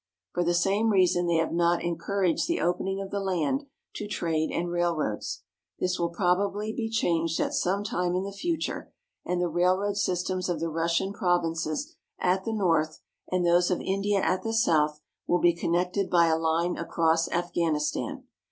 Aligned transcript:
For 0.33 0.43
the 0.43 0.55
same 0.55 0.89
reason 0.89 1.27
they 1.27 1.35
have 1.35 1.53
not 1.53 1.83
encouraged 1.83 2.47
the 2.47 2.59
opening 2.59 2.99
of 2.99 3.11
the 3.11 3.19
land 3.19 3.65
to 3.93 4.07
trade 4.07 4.49
and 4.51 4.71
railroads. 4.71 5.43
This 5.77 5.99
will 5.99 6.09
probably 6.09 6.73
be 6.73 6.89
changed 6.89 7.39
at 7.39 7.53
some 7.53 7.83
time 7.83 8.15
in 8.15 8.23
the 8.23 8.31
future, 8.31 8.91
and 9.23 9.39
the 9.39 9.47
railroad 9.47 9.97
systems 9.97 10.49
of 10.49 10.59
the 10.59 10.69
Russian 10.69 11.13
provinces 11.13 11.95
at 12.17 12.45
the 12.45 12.51
north 12.51 12.99
and 13.31 13.45
those 13.45 13.69
of 13.69 13.79
India 13.79 14.19
at 14.23 14.41
the 14.41 14.53
south 14.55 15.01
will 15.27 15.37
be 15.39 15.53
connected 15.53 16.09
by 16.09 16.29
a 16.29 16.35
line 16.39 16.77
across 16.77 17.27
Af 17.27 17.53
ghanistan. 17.53 18.23